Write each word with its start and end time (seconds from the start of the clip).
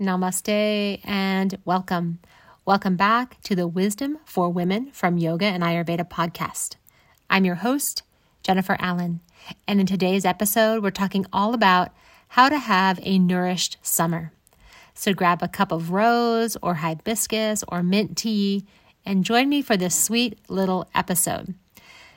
Namaste 0.00 1.00
and 1.04 1.56
welcome. 1.64 2.18
Welcome 2.64 2.96
back 2.96 3.40
to 3.42 3.54
the 3.54 3.68
Wisdom 3.68 4.18
for 4.24 4.50
Women 4.50 4.90
from 4.90 5.18
Yoga 5.18 5.44
and 5.44 5.62
Ayurveda 5.62 6.08
podcast. 6.08 6.74
I'm 7.30 7.44
your 7.44 7.54
host, 7.54 8.02
Jennifer 8.42 8.76
Allen, 8.80 9.20
and 9.68 9.78
in 9.78 9.86
today's 9.86 10.24
episode, 10.24 10.82
we're 10.82 10.90
talking 10.90 11.26
all 11.32 11.54
about 11.54 11.92
how 12.26 12.48
to 12.48 12.58
have 12.58 12.98
a 13.04 13.20
nourished 13.20 13.76
summer. 13.82 14.32
So 14.94 15.14
grab 15.14 15.44
a 15.44 15.48
cup 15.48 15.70
of 15.70 15.92
rose 15.92 16.56
or 16.60 16.74
hibiscus 16.74 17.62
or 17.68 17.84
mint 17.84 18.16
tea 18.16 18.64
and 19.06 19.24
join 19.24 19.48
me 19.48 19.62
for 19.62 19.76
this 19.76 19.94
sweet 19.94 20.40
little 20.48 20.88
episode. 20.92 21.54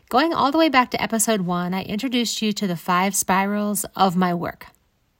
Going 0.09 0.33
all 0.33 0.51
the 0.51 0.57
way 0.57 0.69
back 0.69 0.89
to 0.91 1.01
episode 1.01 1.41
one, 1.41 1.75
I 1.75 1.83
introduced 1.83 2.41
you 2.41 2.53
to 2.53 2.65
the 2.65 2.75
five 2.75 3.15
spirals 3.15 3.85
of 3.95 4.15
my 4.15 4.33
work. 4.33 4.65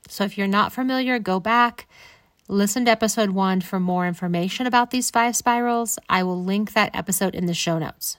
So 0.08 0.24
if 0.24 0.36
you're 0.36 0.48
not 0.48 0.72
familiar, 0.72 1.20
go 1.20 1.38
back, 1.38 1.86
listen 2.48 2.86
to 2.86 2.90
episode 2.90 3.30
one 3.30 3.60
for 3.60 3.78
more 3.78 4.06
information 4.06 4.66
about 4.66 4.90
these 4.90 5.10
five 5.10 5.36
spirals. 5.36 5.98
I 6.08 6.22
will 6.22 6.42
link 6.42 6.72
that 6.72 6.96
episode 6.96 7.34
in 7.34 7.46
the 7.46 7.54
show 7.54 7.78
notes. 7.78 8.16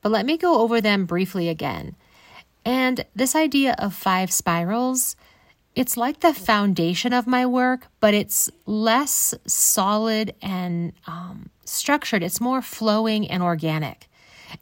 But 0.00 0.12
let 0.12 0.24
me 0.24 0.36
go 0.36 0.60
over 0.60 0.80
them 0.80 1.06
briefly 1.06 1.48
again. 1.48 1.96
And 2.64 3.04
this 3.14 3.34
idea 3.34 3.74
of 3.78 3.94
five 3.94 4.30
spirals, 4.30 5.16
it's 5.74 5.96
like 5.96 6.20
the 6.20 6.34
foundation 6.34 7.12
of 7.12 7.26
my 7.26 7.46
work, 7.46 7.88
but 7.98 8.14
it's 8.14 8.50
less 8.64 9.34
solid 9.46 10.34
and 10.40 10.92
um, 11.06 11.50
structured. 11.64 12.22
It's 12.22 12.40
more 12.40 12.62
flowing 12.62 13.28
and 13.28 13.42
organic. 13.42 14.08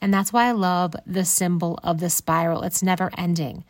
And 0.00 0.12
that's 0.12 0.32
why 0.32 0.46
I 0.46 0.52
love 0.52 0.96
the 1.06 1.24
symbol 1.24 1.78
of 1.82 2.00
the 2.00 2.10
spiral. 2.10 2.62
It's 2.62 2.82
never 2.82 3.10
ending. 3.16 3.64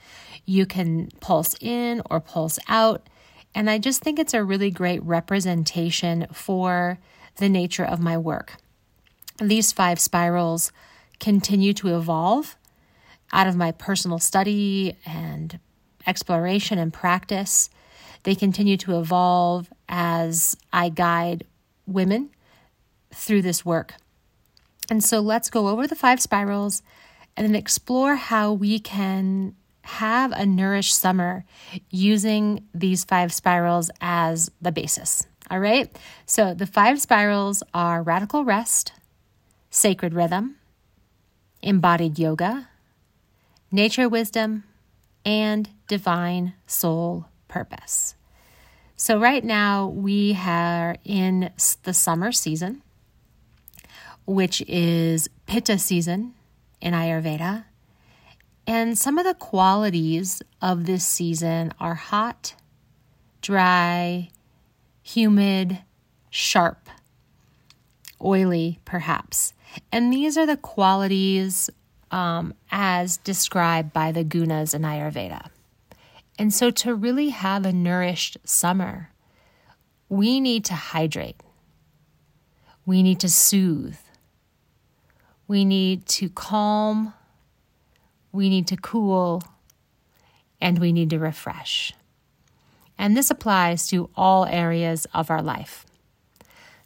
You 0.45 0.67
can 0.67 1.09
pulse 1.21 1.57
in 1.61 2.01
or 2.11 2.21
pulse 2.21 2.59
out. 2.69 3.09
And 3.57 3.71
I 3.71 3.79
just 3.79 4.03
think 4.03 4.19
it's 4.19 4.35
a 4.35 4.45
really 4.45 4.71
great 4.71 5.03
representation 5.03 6.27
for 6.31 6.99
the 7.37 7.49
nature 7.49 7.87
of 7.87 8.01
my 8.01 8.19
work. 8.19 8.59
These 9.41 9.73
five 9.73 9.99
spirals 9.99 10.73
continue 11.21 11.73
to 11.73 11.97
evolve 11.97 12.55
out 13.33 13.47
of 13.47 13.57
my 13.57 13.73
personal 13.73 14.19
study 14.19 14.95
and 15.07 15.59
exploration 16.07 16.79
and 16.79 16.93
practice. 16.93 17.71
They 18.25 18.35
continue 18.35 18.77
to 18.77 18.99
evolve 18.99 19.73
as 19.89 20.59
I 20.71 20.91
guide 20.91 21.47
women 21.87 22.29
through 23.11 23.41
this 23.41 23.65
work. 23.65 23.95
And 24.91 25.03
so 25.03 25.21
let's 25.21 25.49
go 25.49 25.69
over 25.69 25.87
the 25.87 25.97
five 25.97 26.21
spirals 26.21 26.83
and 27.39 27.47
then 27.47 27.55
explore 27.55 28.17
how 28.17 28.53
we 28.53 28.79
can 28.79 29.55
have 29.87 30.33
a 30.33 30.45
nourished 30.45 30.97
summer 30.97 31.45
using 31.91 32.67
these 32.75 33.05
five 33.05 33.33
spirals 33.33 33.91
as 34.01 34.51
the 34.61 34.73
basis. 34.73 35.27
All 35.51 35.61
right. 35.61 35.97
So 36.27 36.55
the 36.55 36.67
five 36.67 37.01
spirals 37.01 37.63
are 37.73 38.03
radical 38.03 38.45
rest, 38.45 38.93
sacred 39.71 40.13
rhythm, 40.13 40.57
embodied 41.63 42.19
yoga, 42.19 42.69
nature 43.71 44.09
wisdom, 44.09 44.65
and 45.25 45.69
divine 45.87 46.55
soul 46.67 47.27
purpose. 47.47 48.15
So, 48.99 49.21
right 49.21 49.45
now 49.45 49.89
we 49.89 50.35
are 50.35 50.97
in 51.05 51.51
the 51.83 51.93
summer 51.93 52.33
season, 52.33 52.83
which 54.25 54.63
is 54.63 55.29
Pitta 55.47 55.79
season 55.79 56.33
in 56.81 56.95
Ayurveda. 56.95 57.65
And 58.67 58.99
some 58.99 59.17
of 59.19 59.25
the 59.25 59.35
qualities 59.35 60.43
of 60.61 60.87
this 60.87 61.07
season 61.07 61.73
are 61.79 61.95
hot, 61.95 62.55
dry, 63.41 64.31
humid, 65.03 65.79
sharp, 66.31 66.89
oily, 68.23 68.81
perhaps. 68.85 69.53
And 69.93 70.13
these 70.13 70.37
are 70.37 70.47
the 70.47 70.57
qualities 70.57 71.71
um, 72.11 72.55
as 72.71 73.19
described 73.19 73.93
by 73.93 74.11
the 74.11 74.25
gunas 74.25 74.75
in 74.75 74.83
Ayurveda. 74.83 75.51
And 76.39 76.53
so, 76.53 76.71
to 76.71 76.95
really 76.95 77.31
have 77.31 77.65
a 77.65 77.73
nourished 77.73 78.37
summer, 78.45 79.11
we 80.09 80.41
need 80.41 80.65
to 80.67 80.75
hydrate, 80.75 81.41
we 82.85 83.03
need 83.03 83.21
to 83.21 83.29
soothe, 83.29 83.97
we 85.49 85.65
need 85.65 86.07
to 86.07 86.29
calm, 86.29 87.15
we 88.37 88.49
need 88.49 88.69
to 88.69 88.77
cool, 88.77 89.43
and 90.61 90.79
we 90.79 90.93
need 90.93 91.11
to 91.11 91.19
refresh. 91.19 91.93
And 92.99 93.17
this 93.17 93.31
applies 93.31 93.89
to 93.89 94.11
all 94.15 94.47
areas 94.47 95.07
of 95.13 95.31
our 95.31 95.43
life. 95.43 95.85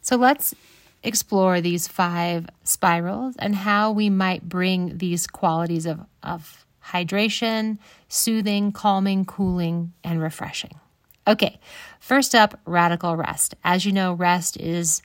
So 0.01 0.15
let's 0.15 0.55
explore 1.03 1.61
these 1.61 1.87
five 1.87 2.47
spirals 2.63 3.35
and 3.39 3.55
how 3.55 3.91
we 3.91 4.09
might 4.09 4.47
bring 4.47 4.97
these 4.97 5.27
qualities 5.27 5.85
of, 5.85 5.99
of 6.23 6.65
hydration, 6.83 7.77
soothing, 8.07 8.71
calming, 8.71 9.25
cooling, 9.25 9.93
and 10.03 10.21
refreshing. 10.21 10.79
Okay, 11.27 11.59
first 11.99 12.33
up, 12.33 12.59
radical 12.65 13.15
rest. 13.15 13.55
As 13.63 13.85
you 13.85 13.91
know, 13.91 14.13
rest 14.13 14.57
is 14.57 15.01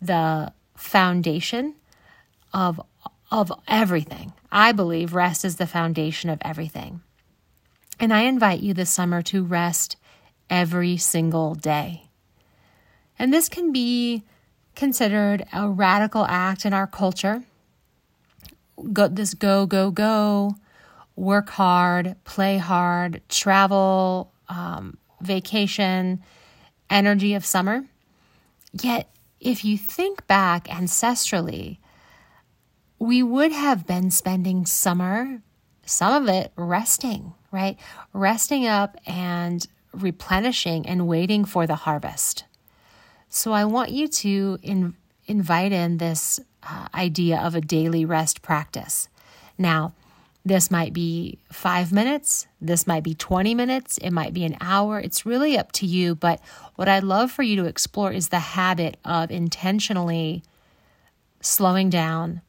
the 0.00 0.52
foundation 0.76 1.74
of, 2.54 2.80
of 3.30 3.52
everything. 3.66 4.32
I 4.50 4.72
believe 4.72 5.14
rest 5.14 5.44
is 5.44 5.56
the 5.56 5.66
foundation 5.66 6.30
of 6.30 6.38
everything. 6.42 7.02
And 8.00 8.12
I 8.12 8.20
invite 8.22 8.60
you 8.60 8.74
this 8.74 8.90
summer 8.90 9.22
to 9.22 9.44
rest 9.44 9.96
every 10.48 10.96
single 10.96 11.54
day. 11.54 12.04
And 13.18 13.32
this 13.32 13.48
can 13.48 13.72
be 13.72 14.22
considered 14.74 15.44
a 15.52 15.68
radical 15.68 16.24
act 16.24 16.64
in 16.64 16.72
our 16.72 16.86
culture. 16.86 17.42
Go, 18.92 19.08
this 19.08 19.34
go, 19.34 19.66
go, 19.66 19.90
go, 19.90 20.54
work 21.16 21.50
hard, 21.50 22.14
play 22.24 22.58
hard, 22.58 23.20
travel, 23.28 24.32
um, 24.48 24.96
vacation, 25.20 26.22
energy 26.88 27.34
of 27.34 27.44
summer. 27.44 27.84
Yet, 28.72 29.10
if 29.40 29.64
you 29.64 29.76
think 29.76 30.26
back 30.28 30.68
ancestrally, 30.68 31.78
we 32.98 33.22
would 33.22 33.52
have 33.52 33.86
been 33.86 34.10
spending 34.10 34.66
summer, 34.66 35.40
some 35.84 36.22
of 36.22 36.28
it 36.28 36.52
resting, 36.56 37.34
right? 37.50 37.78
Resting 38.12 38.66
up 38.66 38.96
and 39.06 39.66
replenishing 39.92 40.86
and 40.86 41.06
waiting 41.06 41.44
for 41.44 41.66
the 41.66 41.76
harvest. 41.76 42.44
So 43.28 43.52
I 43.52 43.64
want 43.64 43.90
you 43.90 44.08
to 44.08 44.58
in, 44.62 44.94
invite 45.26 45.72
in 45.72 45.98
this 45.98 46.40
uh, 46.62 46.88
idea 46.94 47.38
of 47.38 47.54
a 47.54 47.60
daily 47.60 48.04
rest 48.04 48.42
practice. 48.42 49.08
Now, 49.56 49.92
this 50.44 50.70
might 50.70 50.92
be 50.92 51.38
five 51.52 51.92
minutes, 51.92 52.46
this 52.60 52.86
might 52.86 53.02
be 53.02 53.14
20 53.14 53.54
minutes, 53.54 53.98
it 53.98 54.10
might 54.10 54.32
be 54.32 54.44
an 54.44 54.56
hour. 54.60 54.98
It's 54.98 55.26
really 55.26 55.58
up 55.58 55.72
to 55.72 55.86
you. 55.86 56.14
But 56.14 56.40
what 56.76 56.88
I'd 56.88 57.04
love 57.04 57.30
for 57.30 57.42
you 57.42 57.56
to 57.56 57.66
explore 57.66 58.12
is 58.12 58.28
the 58.28 58.38
habit 58.38 58.96
of 59.04 59.30
intentionally 59.30 60.42
slowing 61.40 61.90
down, 61.90 62.40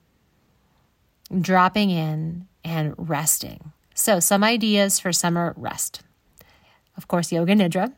dropping 1.41 1.89
in, 1.89 2.47
and 2.63 2.93
resting. 2.97 3.71
So, 3.93 4.19
some 4.19 4.43
ideas 4.43 4.99
for 4.99 5.11
summer 5.11 5.53
rest. 5.57 6.01
Of 6.97 7.07
course, 7.07 7.31
Yoga 7.31 7.53
Nidra. 7.53 7.93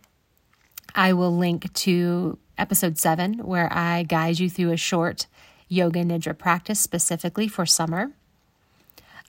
I 0.95 1.13
will 1.13 1.35
link 1.35 1.71
to 1.73 2.37
episode 2.57 2.97
seven, 2.97 3.39
where 3.39 3.71
I 3.71 4.03
guide 4.03 4.39
you 4.39 4.49
through 4.49 4.71
a 4.71 4.77
short 4.77 5.27
yoga 5.67 6.03
nidra 6.03 6.37
practice 6.37 6.79
specifically 6.79 7.47
for 7.47 7.65
summer. 7.65 8.11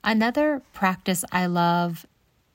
Another 0.03 0.61
practice 0.73 1.23
I 1.31 1.45
love 1.45 2.05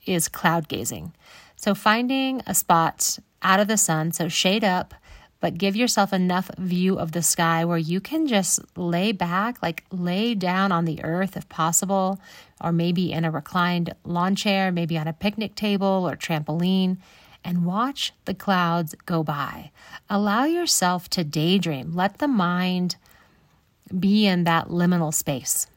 is 0.04 0.28
cloud 0.28 0.68
gazing. 0.68 1.12
So, 1.56 1.74
finding 1.74 2.42
a 2.46 2.54
spot 2.54 3.18
out 3.42 3.60
of 3.60 3.68
the 3.68 3.76
sun, 3.76 4.12
so 4.12 4.28
shade 4.28 4.64
up, 4.64 4.94
but 5.40 5.58
give 5.58 5.76
yourself 5.76 6.12
enough 6.12 6.50
view 6.58 6.98
of 6.98 7.12
the 7.12 7.22
sky 7.22 7.64
where 7.64 7.78
you 7.78 8.00
can 8.00 8.26
just 8.26 8.60
lay 8.76 9.12
back, 9.12 9.62
like 9.62 9.84
lay 9.90 10.34
down 10.34 10.72
on 10.72 10.84
the 10.84 11.02
earth 11.04 11.36
if 11.36 11.48
possible, 11.48 12.20
or 12.60 12.72
maybe 12.72 13.12
in 13.12 13.24
a 13.24 13.30
reclined 13.30 13.94
lawn 14.04 14.34
chair, 14.34 14.72
maybe 14.72 14.98
on 14.98 15.06
a 15.06 15.12
picnic 15.12 15.54
table 15.54 16.08
or 16.08 16.16
trampoline, 16.16 16.98
and 17.44 17.64
watch 17.64 18.12
the 18.24 18.34
clouds 18.34 18.94
go 19.06 19.22
by. 19.22 19.70
Allow 20.10 20.44
yourself 20.44 21.08
to 21.10 21.22
daydream. 21.22 21.94
Let 21.94 22.18
the 22.18 22.28
mind 22.28 22.96
be 23.98 24.26
in 24.26 24.44
that 24.44 24.68
liminal 24.68 25.14
space. 25.14 25.68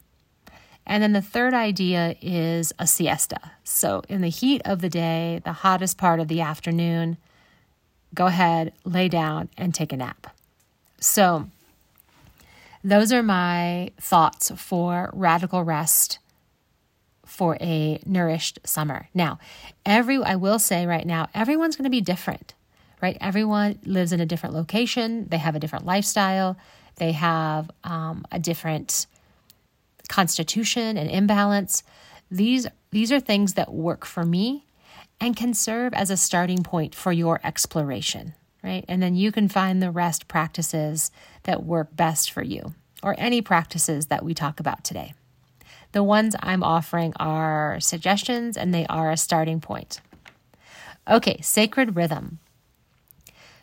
And 0.86 1.04
then 1.04 1.14
the 1.14 1.22
third 1.22 1.54
idea 1.54 2.16
is 2.22 2.74
a 2.80 2.88
siesta. 2.88 3.52
So, 3.64 4.02
in 4.10 4.22
the 4.22 4.30
heat 4.30 4.62
of 4.66 4.82
the 4.82 4.90
day, 4.90 5.40
the 5.46 5.54
hottest 5.54 5.98
part 5.98 6.20
of 6.20 6.28
the 6.28 6.42
afternoon, 6.42 7.18
go 8.14 8.28
ahead, 8.28 8.74
lay 8.84 9.08
down, 9.08 9.50
and 9.58 9.74
take 9.74 9.94
a 9.94 9.98
nap. 9.98 10.28
So, 11.00 11.48
those 12.84 13.12
are 13.12 13.24
my 13.24 13.92
thoughts 14.00 14.52
for 14.56 15.10
radical 15.14 15.64
rest 15.64 16.20
for 17.26 17.58
a 17.62 18.00
nourished 18.06 18.60
summer. 18.66 19.08
Now, 19.14 19.40
every 19.86 20.22
I 20.22 20.36
will 20.36 20.60
say 20.60 20.86
right 20.86 21.06
now, 21.06 21.30
everyone's 21.34 21.76
going 21.76 21.86
to 21.86 21.90
be 21.90 22.02
different, 22.02 22.54
right? 23.02 23.18
Everyone 23.22 23.80
lives 23.86 24.12
in 24.12 24.20
a 24.20 24.26
different 24.26 24.54
location, 24.56 25.28
they 25.30 25.38
have 25.38 25.56
a 25.56 25.60
different 25.60 25.86
lifestyle, 25.86 26.58
they 26.98 27.14
have 27.14 27.72
um, 27.84 28.26
a 28.32 28.40
different 28.40 29.08
constitution 30.10 30.98
and 30.98 31.10
imbalance. 31.10 31.84
These, 32.30 32.68
these 32.92 33.12
are 33.12 33.20
things 33.20 33.54
that 33.54 33.72
work 33.72 34.06
for 34.06 34.26
me 34.26 34.66
and 35.22 35.36
can 35.36 35.54
serve 35.54 35.94
as 35.94 36.10
a 36.10 36.18
starting 36.18 36.64
point 36.64 36.96
for 36.96 37.14
your 37.14 37.40
exploration, 37.44 38.34
right? 38.64 38.84
And 38.88 39.02
then 39.02 39.16
you 39.16 39.32
can 39.32 39.48
find 39.48 39.82
the 39.82 39.92
rest 39.92 40.28
practices 40.28 41.12
that 41.44 41.64
work 41.64 41.96
best 41.96 42.32
for 42.32 42.42
you 42.42 42.74
or 43.04 43.16
any 43.18 43.42
practices 43.42 44.08
that 44.08 44.26
we 44.26 44.34
talk 44.34 44.60
about 44.60 44.84
today. 44.84 45.14
The 45.92 46.04
ones 46.04 46.36
I'm 46.40 46.64
offering 46.64 47.14
are 47.18 47.80
suggestions 47.80 48.58
and 48.58 48.74
they 48.74 48.88
are 48.88 49.12
a 49.12 49.18
starting 49.18 49.62
point. 49.62 50.02
Okay, 51.08 51.40
sacred 51.42 51.96
rhythm. 51.96 52.40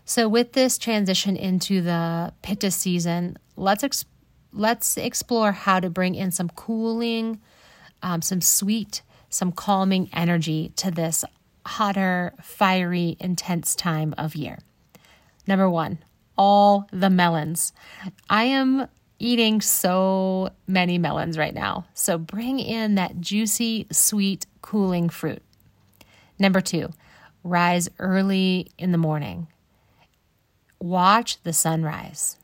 So 0.05 0.29
with 0.29 0.53
this 0.53 0.79
transition 0.79 1.37
into 1.37 1.83
the 1.83 2.33
pitta 2.43 2.71
season, 2.71 3.37
let's 3.57 3.83
ex- 3.83 4.05
let's 4.53 4.97
explore 4.97 5.53
how 5.53 5.81
to 5.81 5.91
bring 5.91 6.15
in 6.15 6.31
some 6.31 6.49
cooling, 6.51 7.41
um, 8.03 8.23
some 8.23 8.41
sweet, 8.41 9.03
some 9.29 9.53
calming 9.53 10.09
energy 10.13 10.73
to 10.77 10.91
this 10.91 11.25
hotter, 11.69 12.33
fiery, 12.43 13.17
intense 13.21 13.75
time 13.75 14.15
of 14.17 14.35
year. 14.35 14.59
Number 15.47 15.69
one, 15.69 15.99
all 16.37 16.89
the 16.93 17.11
melons. 17.11 17.73
I 18.31 18.45
am 18.45 18.89
eating 19.19 19.61
so 19.61 20.51
many 20.67 20.97
melons 20.97 21.37
right 21.37 21.53
now. 21.55 21.87
So 21.93 22.17
bring 22.17 22.59
in 22.59 22.95
that 22.95 23.21
juicy, 23.21 23.87
sweet, 23.93 24.47
cooling 24.63 25.11
fruit. 25.11 25.43
Number 26.39 26.61
two, 26.61 26.91
rise 27.45 27.89
early 27.99 28.71
in 28.79 28.93
the 28.93 28.99
morning. 28.99 29.49
Watch 30.81 31.43
the 31.43 31.53
sunrise. 31.53 32.37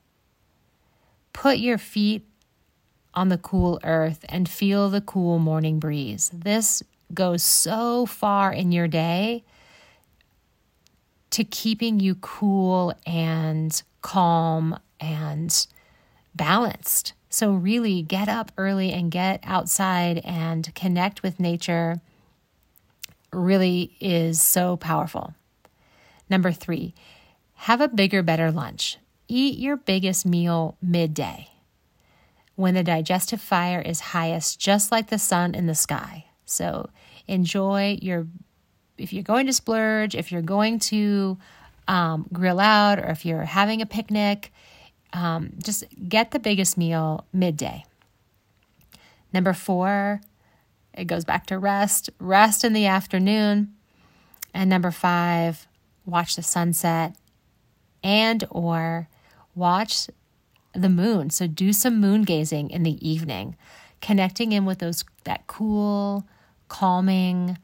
Put 1.33 1.59
your 1.59 1.79
feet 1.79 2.27
on 3.15 3.29
the 3.29 3.39
cool 3.39 3.81
earth 3.85 4.25
and 4.29 4.49
feel 4.49 4.91
the 4.91 5.01
cool 5.01 5.39
morning 5.39 5.79
breeze. 5.79 6.31
This 6.35 6.83
goes 7.15 7.43
so 7.43 8.07
far 8.07 8.53
in 8.53 8.73
your 8.73 8.89
day 8.89 9.45
to 11.31 11.45
keeping 11.45 12.01
you 12.01 12.15
cool 12.17 12.95
and 13.07 13.83
calm 14.03 14.79
and 15.01 15.67
balanced. 16.35 17.13
So, 17.29 17.53
really 17.53 18.03
get 18.03 18.29
up 18.29 18.53
early 18.57 18.93
and 18.93 19.11
get 19.11 19.41
outside 19.43 20.19
and 20.25 20.73
connect 20.75 21.23
with 21.23 21.41
nature 21.41 22.01
really 23.33 23.97
is 24.01 24.41
so 24.41 24.77
powerful. 24.77 25.35
Number 26.31 26.53
three, 26.53 26.95
have 27.55 27.81
a 27.81 27.89
bigger, 27.89 28.23
better 28.23 28.51
lunch. 28.51 28.99
Eat 29.27 29.59
your 29.59 29.77
biggest 29.77 30.25
meal 30.25 30.77
midday 30.81 31.49
when 32.57 32.75
the 32.75 32.85
digestive 32.85 33.41
fire 33.41 33.81
is 33.81 34.01
highest, 34.01 34.61
just 34.61 34.93
like 34.93 35.09
the 35.09 35.19
sun 35.19 35.55
in 35.55 35.67
the 35.67 35.75
sky. 35.75 36.27
So 36.55 36.91
enjoy 37.27 37.99
your, 38.01 38.27
if 38.97 39.13
you're 39.13 39.23
going 39.23 39.47
to 39.47 39.53
splurge, 39.53 40.15
if 40.15 40.31
you're 40.31 40.43
going 40.43 40.79
to 40.81 41.37
um, 41.89 42.27
grill 42.33 42.61
out, 42.61 42.99
or 42.99 43.07
if 43.11 43.27
you're 43.27 43.45
having 43.45 43.83
a 43.83 43.87
picnic, 43.87 44.53
um, 45.13 45.53
just 45.63 45.85
get 46.09 46.31
the 46.31 46.39
biggest 46.39 46.79
meal 46.79 47.25
midday. 47.33 47.85
Number 49.33 49.53
four, 49.53 50.21
it 50.93 51.07
goes 51.07 51.25
back 51.25 51.47
to 51.47 51.59
rest, 51.59 52.11
rest 52.19 52.65
in 52.65 52.73
the 52.73 52.87
afternoon. 52.87 53.75
And 54.53 54.71
number 54.71 54.93
five, 54.93 55.67
watch 56.07 56.37
the 56.37 56.43
sunset 56.43 57.17
and 58.03 58.45
or 58.51 59.09
watch 59.55 60.09
the 60.73 60.89
moon. 60.89 61.31
So 61.31 61.47
do 61.47 61.73
some 61.73 62.01
moon 62.01 62.23
gazing 62.23 62.71
in 62.71 62.85
the 62.85 63.09
evening, 63.09 63.57
connecting 64.01 64.53
in 64.53 64.65
with 64.65 64.79
those 64.79 65.05
that 65.25 65.47
cool, 65.47 66.27
calming, 66.69 67.59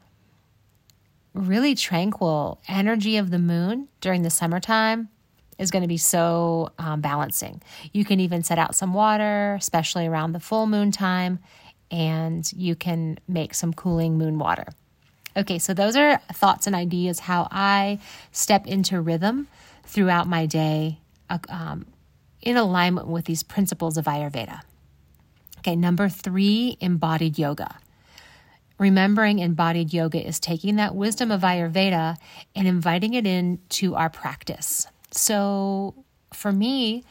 really 1.33 1.75
tranquil 1.75 2.59
energy 2.67 3.17
of 3.17 3.31
the 3.31 3.39
moon 3.39 3.87
during 4.01 4.21
the 4.21 4.29
summertime 4.29 5.09
is 5.57 5.71
going 5.71 5.83
to 5.83 5.87
be 5.87 5.97
so 5.97 6.71
um, 6.79 7.01
balancing. 7.01 7.61
You 7.93 8.03
can 8.03 8.19
even 8.19 8.43
set 8.43 8.57
out 8.57 8.75
some 8.75 8.93
water, 8.93 9.55
especially 9.59 10.07
around 10.07 10.31
the 10.31 10.39
full 10.39 10.65
moon 10.65 10.91
time, 10.91 11.39
and 11.91 12.51
you 12.53 12.75
can 12.75 13.19
make 13.27 13.53
some 13.53 13.73
cooling 13.73 14.17
moon 14.17 14.39
water. 14.39 14.65
Okay, 15.37 15.59
so 15.59 15.73
those 15.73 15.95
are 15.95 16.17
thoughts 16.33 16.67
and 16.67 16.75
ideas 16.75 17.19
how 17.19 17.47
I 17.51 17.99
step 18.31 18.65
into 18.67 18.99
rhythm 18.99 19.47
throughout 19.85 20.27
my 20.27 20.45
day 20.45 20.99
um, 21.47 21.85
in 22.41 22.57
alignment 22.57 23.07
with 23.07 23.25
these 23.25 23.43
principles 23.43 23.97
of 23.97 24.05
Ayurveda. 24.05 24.61
Okay, 25.59 25.75
number 25.75 26.09
three, 26.09 26.75
embodied 26.81 27.37
yoga. 27.37 27.77
Remembering 28.81 29.37
embodied 29.37 29.93
yoga 29.93 30.25
is 30.25 30.39
taking 30.39 30.77
that 30.77 30.95
wisdom 30.95 31.29
of 31.29 31.41
Ayurveda 31.41 32.17
and 32.55 32.67
inviting 32.67 33.13
it 33.13 33.27
into 33.27 33.93
our 33.93 34.09
practice. 34.09 34.87
So 35.11 35.93
for 36.33 36.51
me, 36.51 37.03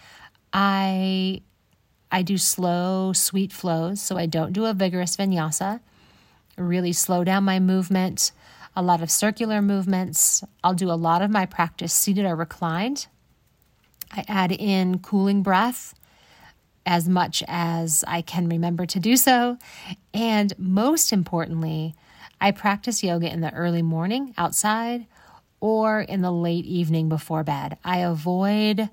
I 0.52 1.42
I 2.10 2.22
do 2.22 2.38
slow, 2.38 3.12
sweet 3.12 3.52
flows, 3.52 4.00
so 4.00 4.18
I 4.18 4.26
don't 4.26 4.52
do 4.52 4.64
a 4.64 4.74
vigorous 4.74 5.16
vinyasa. 5.16 5.78
Really 6.58 6.92
slow 6.92 7.22
down 7.22 7.44
my 7.44 7.60
movement, 7.60 8.32
a 8.74 8.82
lot 8.82 9.00
of 9.00 9.08
circular 9.08 9.62
movements. 9.62 10.42
I'll 10.64 10.74
do 10.74 10.90
a 10.90 10.98
lot 10.98 11.22
of 11.22 11.30
my 11.30 11.46
practice 11.46 11.92
seated 11.92 12.24
or 12.26 12.34
reclined. 12.34 13.06
I 14.10 14.24
add 14.26 14.50
in 14.50 14.98
cooling 14.98 15.44
breath 15.44 15.94
as 16.90 17.08
much 17.08 17.44
as 17.46 18.02
I 18.08 18.20
can 18.20 18.48
remember 18.48 18.84
to 18.84 18.98
do 18.98 19.16
so. 19.16 19.56
And 20.12 20.52
most 20.58 21.12
importantly, 21.12 21.94
I 22.40 22.50
practice 22.50 23.04
yoga 23.04 23.32
in 23.32 23.42
the 23.42 23.54
early 23.54 23.80
morning 23.80 24.34
outside 24.36 25.06
or 25.60 26.00
in 26.00 26.20
the 26.20 26.32
late 26.32 26.64
evening 26.64 27.08
before 27.08 27.44
bed. 27.44 27.78
I 27.84 27.98
avoid 27.98 28.90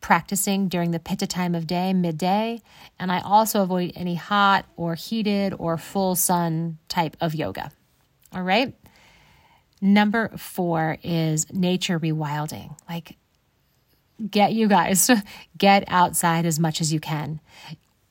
practicing 0.00 0.68
during 0.68 0.92
the 0.92 1.00
pitta 1.00 1.26
time 1.26 1.56
of 1.56 1.66
day, 1.66 1.92
midday, 1.92 2.62
and 3.00 3.10
I 3.10 3.18
also 3.18 3.64
avoid 3.64 3.94
any 3.96 4.14
hot 4.14 4.66
or 4.76 4.94
heated 4.94 5.52
or 5.58 5.76
full 5.76 6.14
sun 6.14 6.78
type 6.88 7.16
of 7.20 7.34
yoga. 7.34 7.72
All 8.32 8.44
right. 8.44 8.72
Number 9.80 10.28
four 10.36 10.98
is 11.02 11.52
nature 11.52 11.98
rewilding. 11.98 12.78
Like, 12.88 13.16
get 14.30 14.52
you 14.52 14.68
guys, 14.68 15.10
get 15.58 15.84
outside 15.88 16.46
as 16.46 16.58
much 16.58 16.80
as 16.80 16.92
you 16.92 17.00
can. 17.00 17.40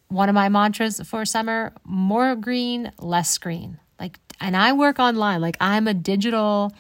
One 0.09 0.29
of 0.29 0.35
my 0.35 0.49
mantras 0.49 1.01
for 1.01 1.25
summer 1.25 1.73
more 1.83 2.35
green, 2.35 2.91
less 2.99 3.29
screen. 3.29 3.79
Like, 3.99 4.19
and 4.39 4.55
I 4.55 4.73
work 4.73 4.99
online, 4.99 5.41
like, 5.41 5.57
I'm 5.59 5.87
a 5.87 5.93
digital, 5.93 6.71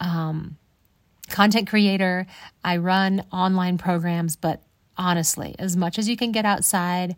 um, 0.00 0.56
content 1.30 1.68
creator. 1.68 2.26
I 2.64 2.76
run 2.76 3.24
online 3.32 3.78
programs, 3.78 4.36
but 4.36 4.60
honestly, 4.96 5.54
as 5.58 5.76
much 5.76 5.98
as 5.98 6.08
you 6.08 6.16
can 6.16 6.32
get 6.32 6.44
outside, 6.44 7.16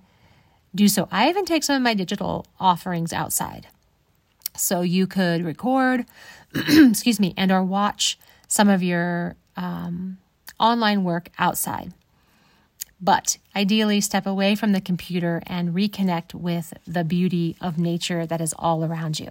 do 0.75 0.87
so. 0.89 1.09
I 1.11 1.29
even 1.29 1.45
take 1.45 1.65
some 1.65 1.77
of 1.77 1.83
my 1.83 1.95
digital 1.95 2.47
offerings 2.61 3.13
outside. 3.13 3.67
So 4.57 4.83
you 4.83 5.07
could 5.07 5.45
record, 5.45 6.05
excuse 6.55 7.19
me, 7.19 7.35
and 7.37 7.51
or 7.51 7.63
watch 7.63 8.19
some 8.49 8.69
of 8.69 8.83
your 8.83 9.35
um, 9.57 10.19
online 10.59 11.05
work 11.05 11.31
outside. 11.39 11.93
But 13.01 13.39
ideally, 13.57 14.01
step 14.01 14.27
away 14.27 14.55
from 14.55 14.73
the 14.73 14.81
computer 14.81 15.43
and 15.47 15.75
reconnect 15.75 16.35
with 16.35 16.73
the 16.87 17.03
beauty 17.03 17.57
of 17.61 17.77
nature 17.77 18.27
that 18.27 18.41
is 18.41 18.55
all 18.57 18.85
around 18.85 19.19
you. 19.19 19.29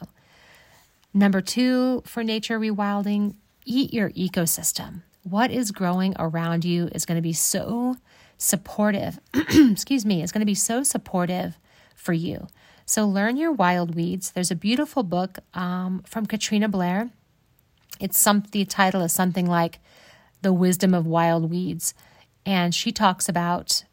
Number 1.13 1.39
two 1.39 2.03
for 2.05 2.23
nature 2.23 2.59
rewilding, 2.59 3.35
eat 3.65 3.93
your 3.93 4.09
ecosystem. 4.11 5.03
What 5.23 5.51
is 5.51 5.71
growing 5.71 6.15
around 6.19 6.65
you 6.65 6.89
is 6.93 7.05
going 7.05 7.17
to 7.17 7.21
be 7.21 7.33
so 7.33 7.95
supportive. 8.37 9.19
Excuse 9.33 10.05
me, 10.05 10.21
it's 10.21 10.31
going 10.31 10.41
to 10.41 10.45
be 10.45 10.55
so 10.55 10.83
supportive 10.83 11.57
for 11.95 12.13
you. 12.13 12.47
So 12.85 13.07
learn 13.07 13.37
your 13.37 13.51
wild 13.51 13.95
weeds. 13.95 14.31
There's 14.31 14.51
a 14.51 14.55
beautiful 14.55 15.03
book 15.03 15.39
um, 15.53 16.03
from 16.05 16.25
Katrina 16.25 16.67
Blair. 16.67 17.09
It's 17.99 18.19
some 18.19 18.43
the 18.51 18.65
title 18.65 19.01
is 19.01 19.13
something 19.13 19.45
like 19.45 19.79
"The 20.41 20.53
Wisdom 20.53 20.93
of 20.93 21.05
Wild 21.05 21.49
Weeds," 21.49 21.93
and 22.45 22.73
she 22.73 22.91
talks 22.91 23.29
about 23.29 23.83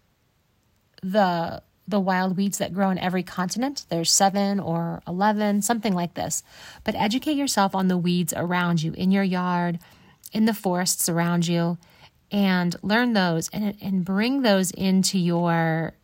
the 1.03 1.63
the 1.89 1.99
wild 1.99 2.37
weeds 2.37 2.59
that 2.59 2.75
grow 2.75 2.91
in 2.91 2.99
every 2.99 3.23
continent. 3.23 3.87
There's 3.89 4.13
seven 4.13 4.61
or 4.61 5.03
11, 5.09 5.63
something 5.63 5.95
like 5.95 6.13
this. 6.13 6.43
But 6.85 6.95
educate 6.95 7.39
yourself 7.39 7.75
on 7.75 7.89
the 7.89 7.97
weeds 7.97 8.35
around 8.37 8.83
you, 8.83 8.93
in 8.93 9.11
your 9.11 9.23
yard, 9.23 9.79
in 10.31 10.45
the 10.45 10.53
forests 10.53 11.09
around 11.09 11.49
you, 11.49 11.79
and 12.31 12.77
learn 12.83 13.15
those 13.15 13.49
and, 13.55 13.75
and 13.81 14.05
bring 14.05 14.43
those 14.43 14.71
into 14.73 15.19
your 15.19 15.95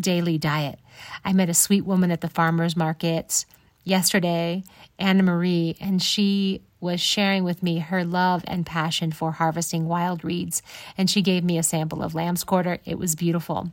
daily 0.00 0.38
diet. 0.38 0.78
I 1.26 1.34
met 1.34 1.50
a 1.50 1.54
sweet 1.54 1.84
woman 1.84 2.10
at 2.10 2.22
the 2.22 2.28
farmer's 2.30 2.74
market 2.74 3.44
yesterday, 3.84 4.64
Anna 4.98 5.22
Marie, 5.22 5.76
and 5.80 6.02
she 6.02 6.62
was 6.80 7.00
sharing 7.00 7.44
with 7.44 7.62
me 7.62 7.78
her 7.78 8.04
love 8.04 8.44
and 8.46 8.66
passion 8.66 9.10
for 9.10 9.32
harvesting 9.32 9.86
wild 9.86 10.24
reeds. 10.24 10.62
And 10.98 11.08
she 11.08 11.22
gave 11.22 11.44
me 11.44 11.56
a 11.58 11.62
sample 11.62 12.02
of 12.02 12.14
lamb's 12.14 12.44
quarter. 12.44 12.78
It 12.84 12.98
was 12.98 13.14
beautiful. 13.14 13.70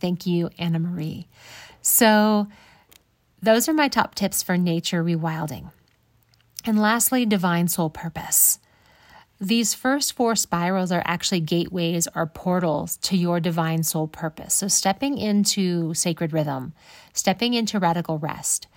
Thank 0.00 0.26
you, 0.26 0.50
Anna 0.58 0.78
Marie. 0.78 1.26
So, 1.80 2.48
those 3.42 3.68
are 3.68 3.74
my 3.74 3.88
top 3.88 4.14
tips 4.14 4.42
for 4.42 4.56
nature 4.56 5.02
rewilding. 5.02 5.72
And 6.64 6.80
lastly, 6.80 7.26
divine 7.26 7.66
soul 7.66 7.90
purpose. 7.90 8.60
These 9.40 9.74
first 9.74 10.12
four 10.12 10.36
spirals 10.36 10.92
are 10.92 11.02
actually 11.04 11.40
gateways 11.40 12.06
or 12.14 12.26
portals 12.26 12.96
to 12.98 13.16
your 13.16 13.40
divine 13.40 13.82
soul 13.82 14.06
purpose. 14.06 14.54
So, 14.54 14.68
stepping 14.68 15.18
into 15.18 15.92
sacred 15.94 16.32
rhythm, 16.32 16.72
stepping 17.12 17.54
into 17.54 17.80
radical 17.80 18.20
rest, 18.20 18.68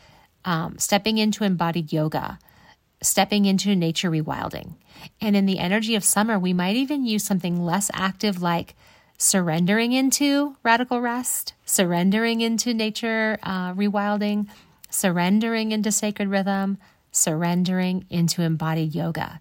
um, 0.45 0.77
stepping 0.77 1.17
into 1.17 1.43
embodied 1.43 1.91
yoga, 1.91 2.39
stepping 3.01 3.45
into 3.45 3.75
nature 3.75 4.09
rewilding. 4.09 4.75
And 5.19 5.35
in 5.35 5.45
the 5.45 5.59
energy 5.59 5.95
of 5.95 6.03
summer, 6.03 6.39
we 6.39 6.53
might 6.53 6.75
even 6.75 7.05
use 7.05 7.23
something 7.23 7.63
less 7.63 7.91
active 7.93 8.41
like 8.41 8.75
surrendering 9.17 9.91
into 9.91 10.55
radical 10.63 11.01
rest, 11.01 11.53
surrendering 11.65 12.41
into 12.41 12.73
nature 12.73 13.37
uh, 13.43 13.73
rewilding, 13.73 14.47
surrendering 14.89 15.71
into 15.71 15.91
sacred 15.91 16.29
rhythm, 16.29 16.77
surrendering 17.11 18.05
into 18.09 18.41
embodied 18.41 18.95
yoga 18.95 19.39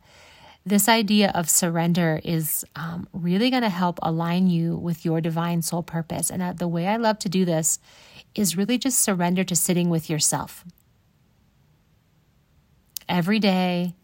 this 0.67 0.89
idea 0.89 1.31
of 1.35 1.51
surrender 1.51 2.21
is 2.25 2.65
um, 2.75 3.07
really 3.13 3.51
going 3.51 3.63
to 3.63 3.69
help 3.69 3.99
align 4.03 4.47
you 4.47 4.77
with 4.77 5.05
your 5.05 5.21
divine 5.21 5.61
soul 5.63 5.83
purpose. 5.83 6.31
And 6.31 6.43
uh, 6.43 6.53
the 6.55 6.69
way 6.69 6.87
I 6.87 6.97
love 6.97 7.19
to 7.21 7.29
do 7.29 7.45
this 7.45 7.79
is 8.35 8.57
really 8.57 8.79
just 8.79 8.99
surrender 8.99 9.45
to 9.45 9.55
sitting 9.55 9.91
with 9.91 10.09
yourself. 10.09 10.65
Every 13.09 13.39
day, 13.39 13.95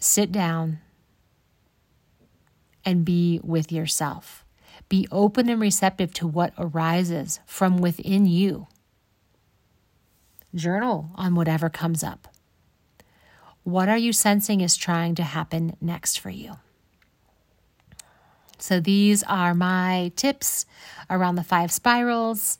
sit 0.00 0.32
down 0.32 0.80
and 2.84 3.04
be 3.04 3.40
with 3.42 3.70
yourself. 3.70 4.44
Be 4.88 5.06
open 5.10 5.48
and 5.48 5.60
receptive 5.60 6.12
to 6.14 6.26
what 6.26 6.52
arises 6.58 7.40
from 7.46 7.78
within 7.78 8.26
you. 8.26 8.66
Journal 10.54 11.10
on 11.14 11.34
whatever 11.34 11.70
comes 11.70 12.02
up. 12.02 12.28
What 13.62 13.88
are 13.88 13.96
you 13.96 14.12
sensing 14.12 14.60
is 14.60 14.76
trying 14.76 15.14
to 15.14 15.22
happen 15.22 15.76
next 15.80 16.18
for 16.18 16.30
you? 16.30 16.54
So, 18.58 18.80
these 18.80 19.22
are 19.24 19.54
my 19.54 20.12
tips 20.14 20.66
around 21.08 21.36
the 21.36 21.44
five 21.44 21.72
spirals 21.72 22.58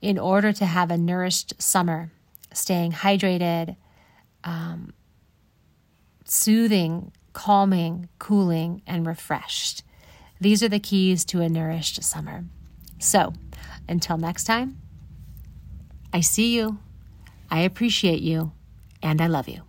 in 0.00 0.18
order 0.18 0.52
to 0.52 0.66
have 0.66 0.90
a 0.90 0.98
nourished 0.98 1.60
summer, 1.62 2.10
staying 2.52 2.92
hydrated, 2.92 3.76
um, 4.44 4.92
soothing, 6.24 7.12
calming, 7.32 8.08
cooling, 8.18 8.82
and 8.86 9.06
refreshed. 9.06 9.82
These 10.40 10.62
are 10.62 10.68
the 10.68 10.80
keys 10.80 11.24
to 11.26 11.40
a 11.40 11.48
nourished 11.48 12.02
summer. 12.02 12.44
So, 12.98 13.32
until 13.88 14.16
next 14.16 14.44
time, 14.44 14.80
I 16.12 16.20
see 16.20 16.54
you, 16.54 16.78
I 17.50 17.60
appreciate 17.60 18.22
you, 18.22 18.52
and 19.02 19.20
I 19.20 19.26
love 19.26 19.48
you. 19.48 19.62